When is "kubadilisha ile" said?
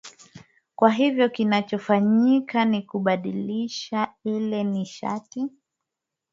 2.81-4.63